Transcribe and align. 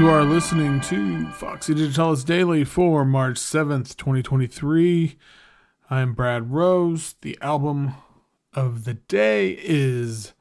You 0.00 0.08
are 0.08 0.24
listening 0.24 0.80
to 0.80 1.30
Foxy 1.32 1.74
Digitalis 1.74 2.24
Daily 2.24 2.64
for 2.64 3.04
March 3.04 3.36
7th, 3.36 3.98
2023. 3.98 5.18
I'm 5.90 6.14
Brad 6.14 6.50
Rose. 6.50 7.16
The 7.20 7.36
album 7.42 7.92
of 8.54 8.84
the 8.84 8.94
day 8.94 9.58
is 9.60 10.32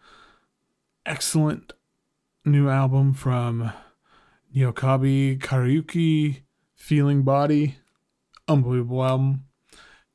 excellent 1.06 1.74
new 2.46 2.70
album 2.70 3.14
from 3.14 3.74
Nyokabi 4.56 5.40
Kariuki, 5.40 6.44
Feeling 6.74 7.24
Body. 7.24 7.80
Unbelievable 8.48 9.04
album. 9.04 9.44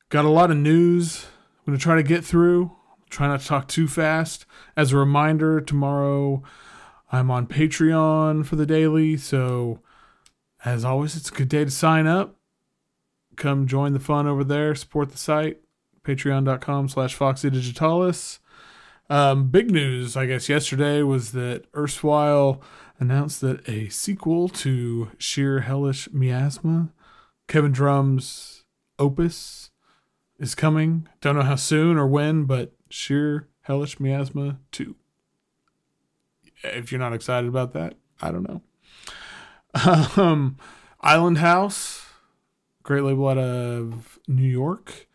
Got 0.09 0.25
a 0.25 0.29
lot 0.29 0.49
of 0.49 0.57
news 0.57 1.27
I'm 1.59 1.73
going 1.73 1.77
to 1.77 1.83
try 1.83 1.97
to 1.97 2.01
get 2.01 2.25
through. 2.25 2.71
Try 3.11 3.27
not 3.27 3.41
to 3.41 3.45
talk 3.45 3.67
too 3.67 3.87
fast. 3.87 4.47
As 4.75 4.91
a 4.91 4.97
reminder, 4.97 5.61
tomorrow 5.61 6.41
I'm 7.11 7.29
on 7.31 7.47
Patreon 7.47 8.45
for 8.45 8.55
the 8.55 8.65
daily. 8.65 9.17
So, 9.17 9.79
as 10.63 10.83
always, 10.83 11.15
it's 11.15 11.29
a 11.29 11.33
good 11.33 11.49
day 11.49 11.65
to 11.65 11.71
sign 11.71 12.07
up. 12.07 12.35
Come 13.35 13.67
join 13.67 13.93
the 13.93 13.99
fun 13.99 14.27
over 14.27 14.43
there. 14.43 14.75
Support 14.75 15.11
the 15.11 15.17
site. 15.17 15.59
Patreon.com 16.03 16.89
slash 16.89 17.13
Foxy 17.13 17.49
Digitalis. 17.49 18.39
Um, 19.09 19.49
big 19.49 19.69
news, 19.69 20.17
I 20.17 20.25
guess, 20.25 20.49
yesterday 20.49 21.03
was 21.03 21.31
that 21.33 21.65
Erstwhile 21.75 22.61
announced 22.99 23.41
that 23.41 23.67
a 23.69 23.89
sequel 23.89 24.49
to 24.49 25.11
Sheer 25.17 25.61
Hellish 25.61 26.11
Miasma, 26.11 26.91
Kevin 27.47 27.71
Drumm's 27.71 28.63
opus, 28.97 29.69
is 30.39 30.55
coming. 30.55 31.07
Don't 31.21 31.35
know 31.35 31.43
how 31.43 31.55
soon 31.55 31.97
or 31.97 32.07
when, 32.07 32.45
but 32.45 32.73
Sheer 32.89 33.47
Hellish 33.61 33.99
Miasma 33.99 34.59
2. 34.71 34.95
If 36.63 36.91
you're 36.91 36.99
not 36.99 37.13
excited 37.13 37.47
about 37.47 37.73
that, 37.73 37.95
I 38.21 38.31
don't 38.31 38.47
know. 38.47 38.61
Um, 40.15 40.57
Island 41.01 41.39
House, 41.39 42.05
great 42.81 43.03
label 43.03 43.27
out 43.27 43.37
of 43.37 44.17
New 44.25 44.47
York, 44.47 45.07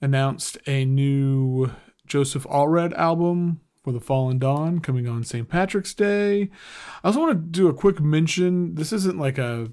announced 0.00 0.56
a 0.66 0.84
new 0.84 1.72
Joseph 2.06 2.44
Allred 2.44 2.92
album 2.94 3.60
for 3.82 3.92
the 3.92 4.00
Fallen 4.00 4.38
Dawn 4.38 4.80
coming 4.80 5.08
on 5.08 5.24
St. 5.24 5.48
Patrick's 5.48 5.94
Day. 5.94 6.50
I 7.02 7.08
also 7.08 7.20
want 7.20 7.32
to 7.32 7.38
do 7.38 7.68
a 7.68 7.74
quick 7.74 8.00
mention. 8.00 8.74
This 8.76 8.92
isn't 8.92 9.18
like 9.18 9.38
a 9.38 9.72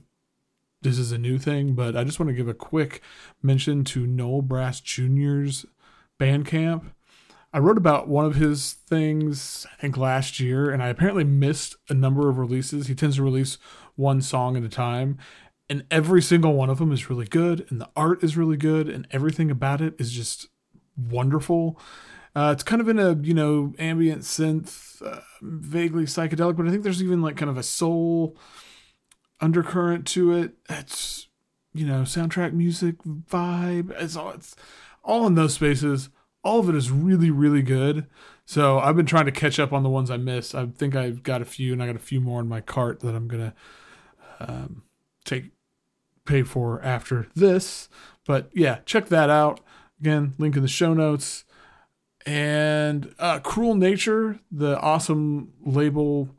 this 0.81 0.97
is 1.00 1.12
a 1.12 1.17
new 1.17 1.38
thing, 1.38 1.73
but 1.73 1.95
I 1.97 2.03
just 2.03 2.19
want 2.19 2.30
to 2.30 2.36
give 2.36 2.47
a 2.47 2.53
quick 2.53 3.02
mention 3.42 3.84
to 3.86 4.06
Noel 4.06 4.42
Brass 4.42 4.80
Jr.'s 4.81 5.66
Bandcamp. 6.19 6.92
I 7.56 7.59
wrote 7.59 7.78
about 7.78 8.09
one 8.09 8.25
of 8.25 8.36
his 8.36 8.73
things, 8.73 9.66
I 9.72 9.80
think 9.80 9.95
last 9.95 10.42
year, 10.42 10.70
and 10.70 10.84
I 10.84 10.89
apparently 10.89 11.23
missed 11.23 11.78
a 11.88 11.94
number 11.94 12.28
of 12.28 12.38
releases. 12.38 12.88
He 12.88 12.95
tends 12.95 13.16
to 13.16 13.23
release 13.23 13.58
one 13.95 14.22
song 14.22 14.58
at 14.58 14.64
a 14.64 14.67
time, 14.67 15.17
and 15.70 15.86
every 15.89 16.22
single 16.22 16.52
one 16.52 16.70
of 16.70 16.80
them 16.80 16.92
is 16.92 17.09
really 17.09 17.25
good, 17.25 17.66
and 17.70 17.80
the 17.80 17.89
art 17.95 18.22
is 18.25 18.36
really 18.36 18.58
good, 18.58 18.89
and 18.89 19.08
everything 19.09 19.50
about 19.50 19.80
it 19.80 19.95
is 19.97 20.12
just 20.12 20.47
wonderful. 20.97 21.80
Uh, 22.36 22.52
it's 22.52 22.62
kind 22.64 22.81
of 22.81 22.89
in 22.89 23.00
a 23.00 23.16
you 23.22 23.34
know 23.34 23.73
ambient 23.80 24.23
synth, 24.23 25.02
uh, 25.02 25.22
vaguely 25.42 26.03
psychedelic, 26.03 26.58
but 26.58 26.67
I 26.67 26.72
think 26.72 26.84
there's 26.84 27.02
even 27.02 27.22
like 27.22 27.38
kind 27.38 27.50
of 27.50 27.58
a 27.58 27.64
soul 27.64 28.36
undercurrent 29.40 30.06
to 30.08 30.34
it. 30.34 30.56
It's 30.69 31.30
you 31.73 31.86
know 31.88 32.02
soundtrack 32.02 32.52
music 32.52 32.97
vibe. 33.06 33.92
It's 33.97 34.17
all 34.17 34.31
it's 34.31 34.58
all 35.06 35.25
in 35.25 35.36
those 35.36 35.53
spaces. 35.53 36.09
All 36.45 36.61
of 36.61 36.69
it 36.69 36.75
is 36.75 36.89
really 36.89 37.29
really 37.29 37.61
good. 37.61 38.06
So 38.45 38.79
I've 38.79 38.95
been 38.95 39.07
trying 39.07 39.25
to 39.25 39.31
catch 39.31 39.59
up 39.59 39.73
on 39.73 39.83
the 39.83 39.89
ones 39.89 40.09
I 40.09 40.17
missed. 40.17 40.56
I 40.56 40.67
think 40.67 40.95
I've 40.95 41.23
got 41.23 41.41
a 41.41 41.45
few, 41.45 41.73
and 41.73 41.81
I 41.81 41.88
got 41.88 41.95
a 41.95 42.00
few 42.00 42.22
more 42.22 42.39
in 42.39 42.47
my 42.47 42.61
cart 42.61 43.01
that 43.01 43.16
I'm 43.16 43.28
gonna 43.28 43.53
um, 44.39 44.84
take 45.25 45.51
pay 46.25 46.44
for 46.44 46.81
after 46.81 47.28
this. 47.35 47.89
But 48.25 48.50
yeah, 48.53 48.79
check 48.85 49.07
that 49.07 49.29
out. 49.29 49.59
Again, 50.00 50.34
link 50.38 50.55
in 50.55 50.61
the 50.61 50.67
show 50.67 50.94
notes. 50.94 51.44
And 52.25 53.13
uh, 53.19 53.39
Cruel 53.39 53.75
Nature, 53.75 54.39
the 54.51 54.79
awesome 54.79 55.53
label 55.63 56.29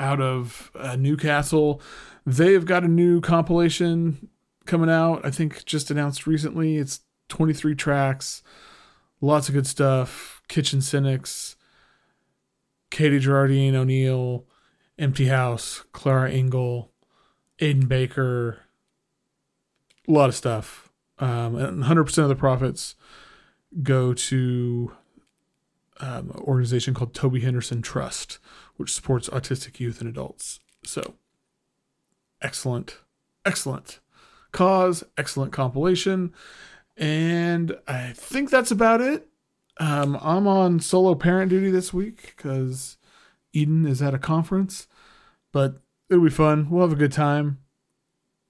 out 0.00 0.20
of 0.20 0.70
uh, 0.74 0.96
Newcastle. 0.96 1.80
They 2.24 2.54
have 2.54 2.64
got 2.64 2.82
a 2.82 2.88
new 2.88 3.20
compilation 3.20 4.28
coming 4.64 4.90
out. 4.90 5.24
I 5.24 5.30
think 5.30 5.64
just 5.64 5.90
announced 5.90 6.26
recently. 6.26 6.76
It's 6.76 7.00
23 7.28 7.74
tracks, 7.74 8.42
lots 9.26 9.48
of 9.48 9.54
good 9.54 9.66
stuff. 9.66 10.42
Kitchen 10.48 10.80
Cynics, 10.80 11.56
Katie 12.90 13.18
Gerardine 13.18 13.74
O'Neill, 13.74 14.46
Empty 14.98 15.26
House, 15.26 15.84
Clara 15.92 16.30
Engel, 16.30 16.92
Aidan 17.58 17.88
Baker, 17.88 18.60
a 20.08 20.12
lot 20.12 20.28
of 20.28 20.34
stuff. 20.34 20.90
Um, 21.18 21.56
and 21.56 21.84
100% 21.84 22.18
of 22.18 22.28
the 22.28 22.36
profits 22.36 22.94
go 23.82 24.12
to 24.12 24.92
um, 25.98 26.30
an 26.30 26.40
organization 26.40 26.94
called 26.94 27.14
Toby 27.14 27.40
Henderson 27.40 27.82
Trust 27.82 28.38
which 28.76 28.92
supports 28.92 29.28
autistic 29.30 29.80
youth 29.80 30.00
and 30.00 30.08
adults. 30.08 30.60
So, 30.84 31.14
excellent, 32.40 32.98
excellent 33.44 34.00
cause, 34.52 35.04
excellent 35.18 35.52
compilation. 35.52 36.32
And 36.96 37.76
I 37.86 38.12
think 38.12 38.50
that's 38.50 38.70
about 38.70 39.00
it. 39.00 39.28
Um, 39.78 40.18
I'm 40.22 40.46
on 40.46 40.80
solo 40.80 41.14
parent 41.14 41.50
duty 41.50 41.70
this 41.70 41.92
week 41.92 42.34
because 42.36 42.96
Eden 43.52 43.86
is 43.86 44.00
at 44.00 44.14
a 44.14 44.18
conference, 44.18 44.88
but 45.52 45.82
it'll 46.08 46.24
be 46.24 46.30
fun. 46.30 46.70
We'll 46.70 46.88
have 46.88 46.96
a 46.96 47.00
good 47.00 47.12
time. 47.12 47.58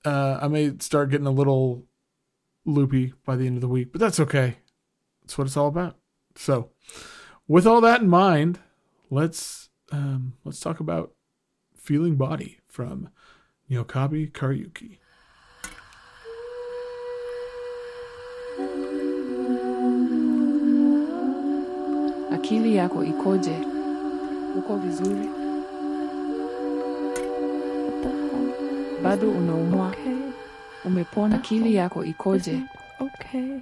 Uh, 0.04 0.38
I 0.40 0.48
may 0.48 0.72
start 0.78 1.10
getting 1.10 1.26
a 1.26 1.32
little 1.32 1.84
loopy 2.64 3.14
by 3.24 3.34
the 3.34 3.46
end 3.46 3.56
of 3.56 3.60
the 3.60 3.68
week, 3.68 3.90
but 3.90 4.00
that's 4.00 4.20
okay. 4.20 4.58
That's 5.22 5.36
what 5.36 5.48
it's 5.48 5.56
all 5.56 5.66
about. 5.66 5.96
So, 6.36 6.70
with 7.48 7.66
all 7.66 7.80
that 7.80 8.02
in 8.02 8.08
mind, 8.08 8.60
let's 9.10 9.70
um, 9.90 10.34
let's 10.44 10.60
talk 10.60 10.78
about 10.78 11.12
Feeling 11.74 12.16
Body 12.16 12.58
from 12.68 13.08
Nyokabi 13.70 14.30
Kariuki. 14.30 14.98
Akili 22.46 22.76
yako 22.76 23.04
ikoje? 23.04 23.56
Uko 24.58 24.76
vizuri? 24.76 25.28
Bado 29.02 29.30
unaumwa? 29.30 29.94
Umepona? 30.84 31.36
Akili 31.36 31.74
yako 31.74 32.04
ikoje? 32.04 32.60
Okay. 33.00 33.58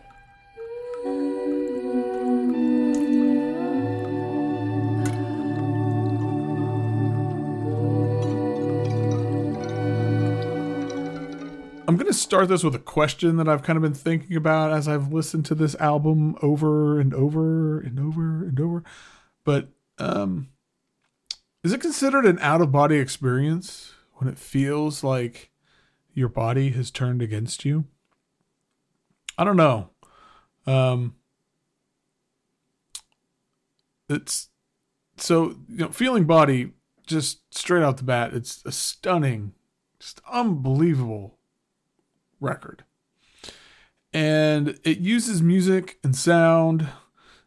I'm 11.94 11.98
going 11.98 12.12
to 12.12 12.18
start 12.18 12.48
this 12.48 12.64
with 12.64 12.74
a 12.74 12.80
question 12.80 13.36
that 13.36 13.48
I've 13.48 13.62
kind 13.62 13.76
of 13.76 13.82
been 13.84 13.94
thinking 13.94 14.36
about 14.36 14.72
as 14.72 14.88
I've 14.88 15.12
listened 15.12 15.46
to 15.46 15.54
this 15.54 15.76
album 15.76 16.34
over 16.42 16.98
and 16.98 17.14
over 17.14 17.78
and 17.78 18.00
over 18.00 18.42
and 18.42 18.58
over. 18.58 18.82
But 19.44 19.68
um, 19.98 20.48
is 21.62 21.72
it 21.72 21.80
considered 21.80 22.26
an 22.26 22.40
out 22.40 22.60
of 22.60 22.72
body 22.72 22.96
experience 22.96 23.92
when 24.14 24.28
it 24.28 24.40
feels 24.40 25.04
like 25.04 25.52
your 26.14 26.28
body 26.28 26.70
has 26.70 26.90
turned 26.90 27.22
against 27.22 27.64
you? 27.64 27.84
I 29.38 29.44
don't 29.44 29.56
know. 29.56 29.90
Um, 30.66 31.14
it's 34.08 34.48
so 35.16 35.54
you 35.68 35.76
know, 35.76 35.90
feeling 35.90 36.24
body 36.24 36.72
just 37.06 37.42
straight 37.56 37.84
out 37.84 37.98
the 37.98 38.02
bat. 38.02 38.34
It's 38.34 38.64
a 38.66 38.72
stunning, 38.72 39.52
just 40.00 40.20
unbelievable 40.28 41.38
record. 42.40 42.84
And 44.12 44.78
it 44.84 44.98
uses 44.98 45.42
music 45.42 45.98
and 46.04 46.14
sound, 46.14 46.88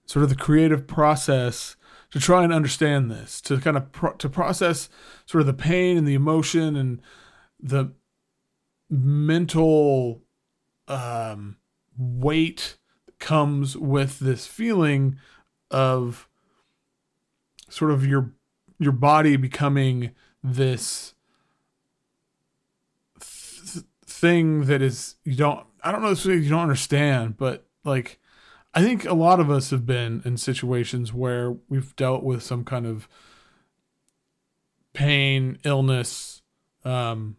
sort 0.06 0.24
of 0.24 0.30
the 0.30 0.36
creative 0.36 0.88
process 0.88 1.76
to 2.12 2.20
try 2.20 2.44
and 2.44 2.54
understand 2.54 3.12
this, 3.12 3.42
to 3.42 3.60
kind 3.60 3.78
of 3.78 3.92
pro- 3.92 4.14
to 4.14 4.30
process 4.30 4.90
sort 5.26 5.42
of 5.42 5.48
the 5.48 5.54
pain 5.54 5.98
and 5.98 6.08
the 6.08 6.14
emotion 6.14 6.76
and 6.76 7.02
the 7.60 7.94
mental 8.90 10.22
um, 10.88 11.58
weight 11.98 12.78
that 13.06 13.20
comes 13.20 13.78
with 13.78 14.20
this 14.20 14.46
feeling 14.46 15.18
of 15.70 16.30
sort 17.70 17.92
of 17.92 18.06
your 18.06 18.32
your 18.80 18.92
body 18.92 19.36
becoming 19.36 20.12
this 20.44 21.14
thing 24.20 24.66
that 24.66 24.82
is 24.82 25.16
you 25.24 25.36
don't 25.36 25.66
I 25.84 25.92
don't 25.92 26.02
know 26.02 26.12
if 26.12 26.26
you 26.26 26.50
don't 26.50 26.62
understand, 26.62 27.38
but 27.38 27.66
like 27.84 28.20
I 28.74 28.82
think 28.82 29.06
a 29.06 29.14
lot 29.14 29.40
of 29.40 29.50
us 29.50 29.70
have 29.70 29.86
been 29.86 30.22
in 30.26 30.38
situations 30.38 31.14
where 31.14 31.56
we've 31.70 31.96
dealt 31.96 32.24
with 32.24 32.44
some 32.44 32.64
kind 32.64 32.86
of 32.86 33.08
pain, 34.94 35.60
illness, 35.64 36.42
um, 36.84 37.38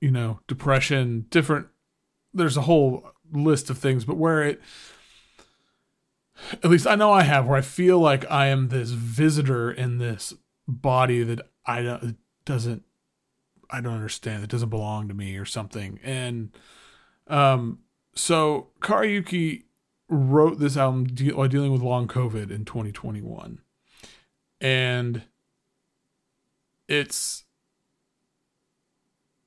you 0.00 0.10
know, 0.10 0.40
depression, 0.46 1.26
different. 1.30 1.68
There's 2.34 2.56
a 2.56 2.62
whole 2.62 3.12
list 3.32 3.70
of 3.70 3.78
things, 3.78 4.04
but 4.04 4.16
where 4.16 4.42
it, 4.42 4.60
at 6.52 6.70
least 6.70 6.86
I 6.86 6.94
know 6.94 7.12
I 7.12 7.22
have, 7.22 7.46
where 7.46 7.58
I 7.58 7.62
feel 7.62 7.98
like 7.98 8.30
I 8.30 8.46
am 8.48 8.68
this 8.68 8.90
visitor 8.90 9.70
in 9.70 9.98
this 9.98 10.34
body 10.68 11.22
that 11.22 11.40
I 11.64 11.82
don't 11.82 12.16
doesn't 12.44 12.84
I 13.70 13.80
don't 13.80 13.94
understand. 13.94 14.44
It 14.44 14.50
doesn't 14.50 14.68
belong 14.68 15.08
to 15.08 15.14
me 15.14 15.36
or 15.36 15.44
something. 15.44 15.98
And 16.02 16.50
um, 17.28 17.80
so 18.14 18.68
Kariuki 18.80 19.64
wrote 20.08 20.58
this 20.58 20.76
album 20.76 21.06
de- 21.06 21.32
while 21.32 21.48
dealing 21.48 21.72
with 21.72 21.82
long 21.82 22.06
COVID 22.06 22.50
in 22.50 22.64
2021, 22.64 23.60
and 24.60 25.22
it's 26.88 27.44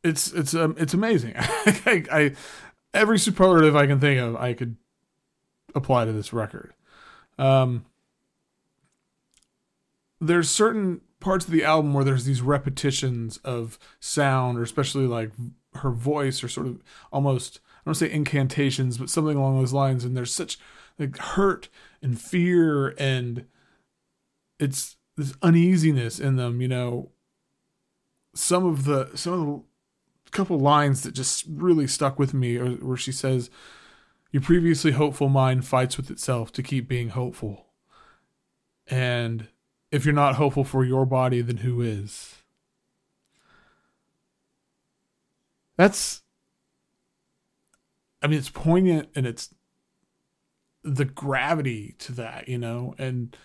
it's 0.04 0.31
it's 0.33 0.54
um, 0.54 0.75
it's 0.77 0.94
amazing. 0.94 1.33
I, 1.38 2.04
I 2.12 2.36
every 2.94 3.19
superlative 3.19 3.75
I 3.75 3.88
can 3.88 4.00
think 4.00 4.19
of, 4.19 4.36
I 4.36 4.54
could 4.54 4.75
apply 5.75 6.06
to 6.06 6.12
this 6.12 6.33
record. 6.33 6.74
Um, 7.38 7.86
there's 10.19 10.50
certain 10.50 11.01
parts 11.19 11.45
of 11.45 11.51
the 11.51 11.63
album 11.63 11.94
where 11.94 12.04
there's 12.04 12.25
these 12.25 12.42
repetitions 12.42 13.38
of 13.38 13.77
sound, 14.00 14.57
or 14.57 14.63
especially 14.63 15.06
like 15.06 15.31
her 15.75 15.92
voice, 15.92 16.44
or 16.44 16.48
sort 16.48 16.68
of 16.68 16.81
almost 17.12 17.60
I 17.66 17.81
don't 17.86 17.95
say 17.95 18.12
incantations, 18.12 18.98
but 18.98 19.10
something 19.10 19.38
along 19.38 19.57
those 19.57 19.74
lines. 19.74 20.04
And 20.06 20.16
there's 20.16 20.33
such 20.33 20.57
like 20.98 21.18
hurt 21.18 21.69
and 22.01 22.19
fear, 22.19 22.89
and 22.98 23.45
it's 24.60 24.98
this 25.16 25.33
uneasiness 25.42 26.19
in 26.19 26.36
them. 26.36 26.62
You 26.62 26.68
know, 26.68 27.12
some 28.33 28.66
of 28.66 28.86
the 28.86 29.12
some 29.16 29.33
of 29.33 29.45
the 30.25 30.31
couple 30.31 30.60
lines 30.60 31.04
that 31.04 31.13
just 31.13 31.45
really 31.50 31.88
stuck 31.88 32.19
with 32.19 32.33
me, 32.33 32.57
or 32.57 32.71
where 32.71 32.98
she 32.98 33.12
says, 33.12 33.50
"Your 34.31 34.42
previously 34.42 34.92
hopeful 34.92 35.30
mind 35.30 35.66
fights 35.66 35.98
with 35.98 36.12
itself 36.12 36.51
to 36.54 36.63
keep 36.63 36.88
being 36.88 37.10
hopeful," 37.10 37.66
and 38.88 39.48
if 39.92 40.06
you're 40.06 40.14
not 40.14 40.36
hopeful 40.36 40.64
for 40.64 40.86
your 40.86 41.06
body, 41.06 41.42
then 41.42 41.58
who 41.58 41.82
is? 41.82 42.36
That's, 45.78 46.22
I 48.22 48.28
mean, 48.28 48.38
it's 48.38 48.50
poignant 48.50 49.10
and 49.16 49.26
it's 49.26 49.54
the 50.84 51.06
gravity 51.06 51.96
to 52.00 52.12
that, 52.14 52.48
you 52.48 52.58
know, 52.58 52.94
and, 52.98 53.36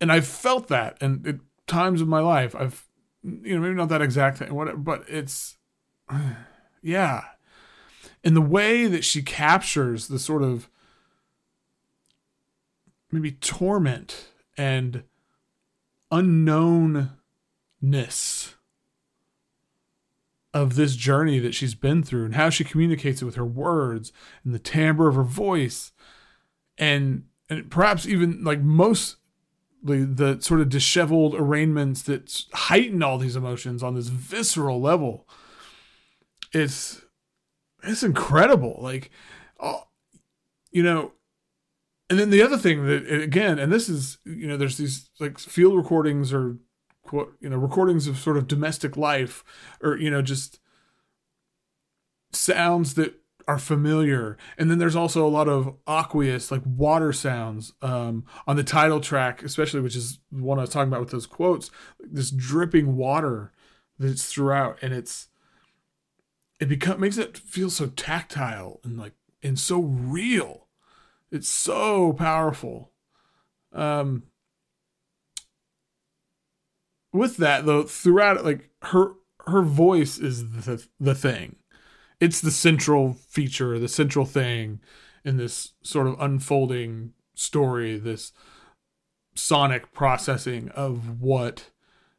and 0.00 0.12
I've 0.12 0.26
felt 0.26 0.68
that 0.68 0.98
and 1.00 1.26
at 1.26 1.36
times 1.66 2.00
of 2.00 2.08
my 2.08 2.20
life, 2.20 2.54
I've, 2.54 2.86
you 3.22 3.54
know, 3.54 3.62
maybe 3.62 3.74
not 3.74 3.88
that 3.88 4.02
exact 4.02 4.38
thing, 4.38 4.54
whatever, 4.54 4.76
but 4.76 5.04
it's, 5.08 5.56
yeah. 6.82 7.24
And 8.22 8.36
the 8.36 8.42
way 8.42 8.86
that 8.86 9.04
she 9.04 9.22
captures 9.22 10.08
the 10.08 10.18
sort 10.18 10.42
of, 10.42 10.68
maybe 13.12 13.32
torment 13.32 14.28
and 14.56 15.04
unknownness 16.12 17.10
of 20.52 20.74
this 20.74 20.96
journey 20.96 21.38
that 21.38 21.54
she's 21.54 21.74
been 21.74 22.02
through 22.02 22.24
and 22.24 22.34
how 22.34 22.50
she 22.50 22.64
communicates 22.64 23.22
it 23.22 23.24
with 23.24 23.36
her 23.36 23.44
words 23.44 24.12
and 24.44 24.52
the 24.52 24.58
timbre 24.58 25.08
of 25.08 25.14
her 25.14 25.22
voice 25.22 25.92
and 26.76 27.24
and 27.48 27.70
perhaps 27.70 28.06
even 28.06 28.42
like 28.42 28.60
most 28.60 29.16
the, 29.82 30.38
sort 30.40 30.60
of 30.60 30.68
disheveled 30.68 31.34
arraignments 31.34 32.02
that 32.02 32.44
heighten 32.52 33.02
all 33.02 33.18
these 33.18 33.36
emotions 33.36 33.82
on 33.82 33.94
this 33.94 34.08
visceral 34.08 34.80
level. 34.80 35.26
It's 36.52 37.02
it's 37.82 38.02
incredible. 38.02 38.78
Like 38.80 39.10
you 40.70 40.82
know 40.82 41.12
and 42.10 42.18
then 42.18 42.30
the 42.30 42.42
other 42.42 42.58
thing 42.58 42.86
that 42.86 43.10
again 43.10 43.58
and 43.58 43.72
this 43.72 43.88
is 43.88 44.18
you 44.24 44.46
know 44.46 44.56
there's 44.56 44.76
these 44.76 45.08
like 45.18 45.38
field 45.38 45.76
recordings 45.76 46.32
or 46.32 46.58
quote 47.02 47.34
you 47.40 47.48
know 47.48 47.56
recordings 47.56 48.06
of 48.06 48.18
sort 48.18 48.36
of 48.36 48.46
domestic 48.46 48.96
life 48.96 49.42
or 49.82 49.96
you 49.96 50.10
know 50.10 50.20
just 50.20 50.60
sounds 52.32 52.94
that 52.94 53.14
are 53.48 53.58
familiar. 53.58 54.38
And 54.58 54.70
then 54.70 54.78
there's 54.78 54.94
also 54.94 55.26
a 55.26 55.28
lot 55.28 55.48
of 55.48 55.74
aqueous 55.88 56.52
like 56.52 56.62
water 56.64 57.12
sounds 57.12 57.72
um, 57.82 58.24
on 58.46 58.54
the 58.54 58.62
title 58.62 59.00
track 59.00 59.42
especially 59.42 59.80
which 59.80 59.96
is 59.96 60.20
one 60.30 60.58
i 60.58 60.60
was 60.60 60.70
talking 60.70 60.88
about 60.88 61.00
with 61.00 61.10
those 61.10 61.26
quotes 61.26 61.70
this 61.98 62.30
dripping 62.30 62.96
water 62.96 63.50
that's 64.00 64.32
throughout. 64.32 64.78
And 64.82 64.92
it's 64.92 65.28
it 66.58 66.68
become 66.68 67.00
makes 67.00 67.18
it 67.18 67.36
feel 67.38 67.70
so 67.70 67.86
tactile 67.86 68.80
and 68.82 68.98
like 68.98 69.12
and 69.42 69.58
so 69.58 69.80
real 69.80 70.66
it's 71.30 71.48
so 71.48 72.12
powerful. 72.12 72.92
Um, 73.72 74.24
with 77.12 77.36
that 77.38 77.66
though, 77.66 77.84
throughout 77.84 78.36
it, 78.36 78.44
like 78.44 78.70
her 78.82 79.12
her 79.46 79.62
voice 79.62 80.18
is 80.18 80.64
the 80.64 80.86
the 80.98 81.14
thing. 81.14 81.56
It's 82.20 82.40
the 82.40 82.50
central 82.50 83.14
feature, 83.14 83.78
the 83.78 83.88
central 83.88 84.26
thing 84.26 84.80
in 85.24 85.36
this 85.36 85.72
sort 85.82 86.06
of 86.06 86.20
unfolding 86.20 87.12
story. 87.34 87.98
This 87.98 88.32
sonic 89.34 89.92
processing 89.92 90.68
of 90.70 91.20
what 91.20 91.70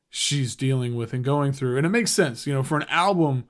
she's 0.10 0.56
dealing 0.56 0.96
with 0.96 1.14
and 1.14 1.24
going 1.24 1.54
through, 1.54 1.78
and 1.78 1.86
it 1.86 1.90
makes 1.90 2.12
sense, 2.12 2.48
you 2.48 2.54
know, 2.54 2.64
for 2.64 2.78
an 2.78 2.88
album 2.90 3.46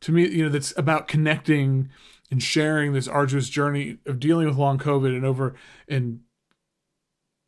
to 0.00 0.12
me, 0.12 0.28
you 0.28 0.44
know, 0.44 0.48
that's 0.48 0.76
about 0.76 1.08
connecting 1.08 1.88
and 2.30 2.42
sharing 2.42 2.92
this 2.92 3.08
arduous 3.08 3.48
journey 3.48 3.98
of 4.06 4.18
dealing 4.18 4.46
with 4.46 4.56
long 4.56 4.78
COVID 4.78 5.14
and 5.14 5.24
over 5.24 5.54
and 5.88 6.20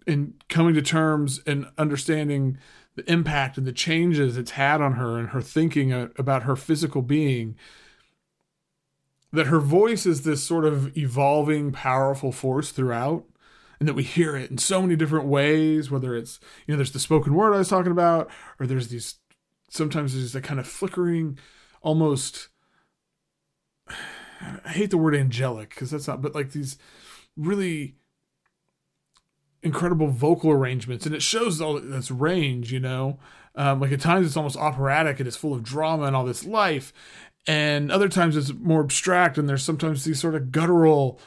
and 0.07 0.43
coming 0.49 0.75
to 0.75 0.83
terms 0.83 1.41
and 1.47 1.67
understanding 1.77 2.59
the 2.95 3.11
impact 3.11 3.59
and 3.59 3.67
the 3.67 3.73
changes 3.73 4.37
it's 4.37 4.53
had 4.53 4.81
on 4.81 4.95
her 4.95 5.19
and 5.19 5.29
her 5.29 5.43
thinking 5.43 5.93
about 5.93 6.45
her 6.45 6.57
physical 6.57 7.03
being 7.03 7.57
that 9.33 9.49
her 9.49 9.61
voice 9.61 10.07
is 10.07 10.23
this 10.23 10.43
sort 10.43 10.65
of 10.65 10.97
evolving 10.97 11.71
powerful 11.71 12.33
force 12.33 12.71
throughout 12.71 13.25
and 13.79 13.89
that 13.89 13.95
we 13.95 14.03
hear 14.03 14.35
it 14.35 14.51
in 14.51 14.59
so 14.59 14.81
many 14.81 14.97
different 14.97 15.27
ways 15.27 15.91
whether 15.91 16.17
it's 16.17 16.41
you 16.67 16.73
know 16.73 16.79
there's 16.79 16.93
the 16.93 16.99
spoken 16.99 17.35
word 17.35 17.55
i 17.55 17.59
was 17.59 17.69
talking 17.69 17.93
about 17.93 18.31
or 18.59 18.67
there's 18.67 18.89
these 18.89 19.17
sometimes 19.71 20.15
there's 20.15 20.35
a 20.35 20.41
kind 20.41 20.59
of 20.59 20.67
flickering 20.67 21.39
almost 21.83 22.49
I 24.41 24.71
hate 24.71 24.91
the 24.91 24.99
word 24.99 25.15
angelic 25.15 25.71
because 25.71 25.91
that's 25.91 26.07
not, 26.07 26.23
but 26.23 26.35
like 26.35 26.53
these 26.53 26.79
really 27.37 27.97
incredible 29.63 30.09
vocal 30.09 30.51
arrangements, 30.51 31.07
and 31.07 31.15
it 31.15 31.23
shows 31.23 31.61
all 31.61 31.79
this 31.81 32.11
range, 32.11 32.73
you 32.73 32.81
know. 32.81 33.19
Um, 33.55 33.81
like 33.81 33.91
at 33.91 34.01
times 34.01 34.27
it's 34.27 34.37
almost 34.37 34.57
operatic 34.57 35.19
and 35.19 35.27
it's 35.27 35.37
full 35.37 35.53
of 35.53 35.65
drama 35.65 36.05
and 36.05 36.15
all 36.15 36.25
this 36.25 36.45
life, 36.45 36.93
and 37.49 37.91
other 37.91 38.09
times 38.09 38.37
it's 38.37 38.53
more 38.53 38.83
abstract 38.83 39.39
and 39.39 39.49
there's 39.49 39.65
sometimes 39.65 40.05
these 40.05 40.21
sort 40.21 40.35
of 40.35 40.53
guttural 40.53 41.19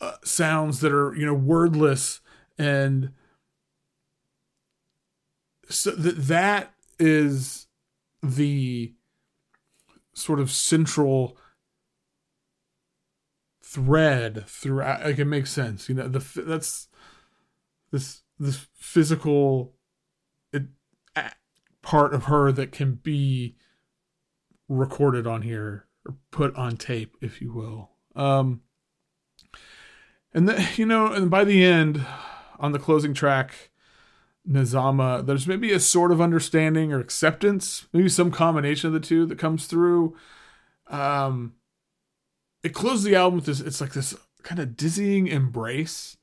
uh, 0.00 0.14
sounds 0.24 0.80
that 0.80 0.92
are 0.92 1.14
you 1.14 1.26
know 1.26 1.34
wordless 1.34 2.20
and 2.56 3.10
so 5.68 5.90
that 5.90 6.16
that 6.16 6.74
is 6.98 7.66
the 8.22 8.92
sort 10.14 10.40
of 10.40 10.50
central 10.50 11.36
thread 13.68 14.44
throughout 14.46 15.04
like 15.04 15.18
it 15.18 15.26
makes 15.26 15.50
sense 15.50 15.90
you 15.90 15.94
know 15.94 16.08
the 16.08 16.24
that's 16.42 16.88
this 17.90 18.22
this 18.38 18.66
physical 18.74 19.74
it, 20.54 20.62
part 21.82 22.14
of 22.14 22.24
her 22.24 22.50
that 22.50 22.72
can 22.72 22.94
be 22.94 23.56
recorded 24.70 25.26
on 25.26 25.42
here 25.42 25.86
or 26.06 26.16
put 26.30 26.56
on 26.56 26.78
tape 26.78 27.14
if 27.20 27.42
you 27.42 27.52
will 27.52 27.90
um 28.16 28.62
and 30.32 30.48
then 30.48 30.66
you 30.76 30.86
know 30.86 31.12
and 31.12 31.30
by 31.30 31.44
the 31.44 31.62
end 31.62 32.06
on 32.58 32.72
the 32.72 32.78
closing 32.78 33.12
track 33.12 33.70
Nazama, 34.48 35.26
there's 35.26 35.46
maybe 35.46 35.72
a 35.72 35.80
sort 35.80 36.10
of 36.10 36.22
understanding 36.22 36.90
or 36.90 37.00
acceptance, 37.00 37.86
maybe 37.92 38.08
some 38.08 38.30
combination 38.30 38.86
of 38.86 38.94
the 38.94 39.06
two 39.06 39.26
that 39.26 39.38
comes 39.38 39.66
through. 39.66 40.16
Um, 40.86 41.52
it 42.62 42.74
closes 42.74 43.04
the 43.04 43.14
album 43.14 43.36
with 43.36 43.46
this 43.46 43.60
it's 43.60 43.80
like 43.80 43.92
this 43.92 44.14
kind 44.42 44.60
of 44.60 44.76
dizzying 44.76 45.26
embrace. 45.26 46.16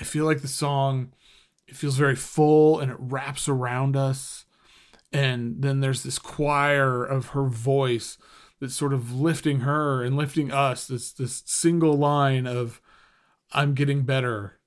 I 0.00 0.04
feel 0.04 0.24
like 0.24 0.42
the 0.42 0.48
song 0.48 1.12
it 1.66 1.76
feels 1.76 1.96
very 1.96 2.16
full 2.16 2.80
and 2.80 2.90
it 2.90 2.96
wraps 3.00 3.48
around 3.48 3.96
us. 3.96 4.44
And 5.12 5.62
then 5.62 5.80
there's 5.80 6.02
this 6.02 6.18
choir 6.18 7.04
of 7.04 7.28
her 7.28 7.44
voice 7.44 8.18
that's 8.60 8.74
sort 8.74 8.92
of 8.92 9.14
lifting 9.14 9.60
her 9.60 10.02
and 10.02 10.16
lifting 10.16 10.50
us 10.50 10.86
this 10.86 11.12
this 11.12 11.42
single 11.46 11.94
line 11.94 12.46
of 12.46 12.80
i'm 13.52 13.74
getting 13.74 14.02
better 14.02 14.58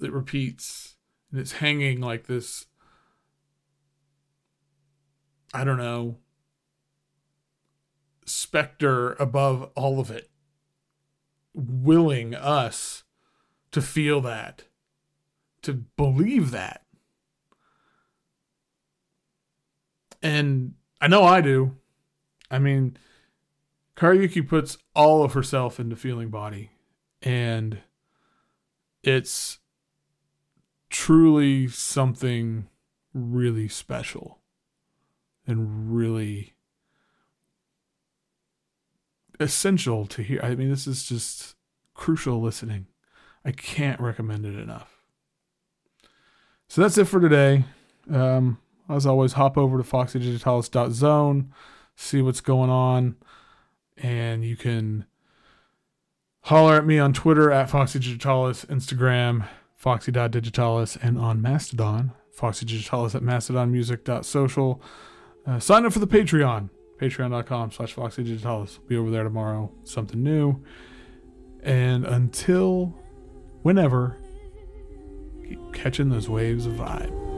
that 0.00 0.10
repeats. 0.10 0.96
And 1.30 1.40
it's 1.40 1.52
hanging 1.52 2.00
like 2.00 2.26
this 2.26 2.66
I 5.52 5.64
don't 5.64 5.78
know, 5.78 6.18
specter 8.30 9.12
above 9.14 9.70
all 9.74 10.00
of 10.00 10.10
it, 10.10 10.30
willing 11.54 12.34
us 12.34 13.04
to 13.72 13.82
feel 13.82 14.20
that, 14.20 14.64
to 15.62 15.72
believe 15.72 16.50
that. 16.50 16.82
And 20.22 20.74
I 21.00 21.08
know 21.08 21.24
I 21.24 21.40
do. 21.40 21.76
I 22.50 22.58
mean, 22.58 22.96
Kariuki 23.96 24.46
puts 24.46 24.78
all 24.94 25.22
of 25.22 25.32
herself 25.34 25.78
into 25.78 25.96
feeling 25.96 26.28
body, 26.30 26.70
and 27.22 27.78
it's 29.02 29.58
truly 30.90 31.68
something 31.68 32.68
really 33.14 33.68
special 33.68 34.38
and 35.46 35.94
really 35.94 36.54
essential 39.40 40.06
to 40.06 40.22
hear. 40.22 40.40
I 40.42 40.54
mean, 40.54 40.70
this 40.70 40.86
is 40.86 41.04
just 41.04 41.56
crucial 41.94 42.40
listening. 42.40 42.86
I 43.44 43.52
can't 43.52 44.00
recommend 44.00 44.44
it 44.44 44.58
enough. 44.58 45.00
So 46.68 46.82
that's 46.82 46.98
it 46.98 47.06
for 47.06 47.20
today. 47.20 47.64
Um, 48.10 48.58
as 48.88 49.06
always, 49.06 49.32
hop 49.32 49.56
over 49.56 49.78
to 49.78 49.84
foxydigitalis.zone, 49.84 51.52
see 51.96 52.22
what's 52.22 52.40
going 52.40 52.70
on, 52.70 53.16
and 53.96 54.44
you 54.44 54.56
can 54.56 55.06
holler 56.42 56.76
at 56.76 56.86
me 56.86 56.98
on 56.98 57.12
Twitter 57.12 57.50
at 57.50 57.68
foxydigitalis, 57.68 58.66
Instagram 58.66 59.48
foxy.digitalis, 59.80 60.98
and 61.02 61.18
on 61.18 61.40
Mastodon, 61.40 62.12
foxydigitalis 62.36 63.14
at 63.14 63.22
mastodonmusic.social. 63.22 64.82
Uh, 65.46 65.58
sign 65.58 65.86
up 65.86 65.92
for 65.92 66.00
the 66.00 66.06
Patreon, 66.06 66.68
patreon.com 67.00 67.72
slash 67.72 67.94
foxydigitalis. 67.94 68.78
Be 68.86 68.96
over 68.96 69.10
there 69.10 69.24
tomorrow, 69.24 69.72
something 69.84 70.22
new. 70.22 70.62
And 71.62 72.04
until 72.04 72.94
whenever, 73.62 74.16
keep 75.46 75.72
catching 75.72 76.10
those 76.10 76.28
waves 76.28 76.66
of 76.66 76.74
vibe. 76.74 77.29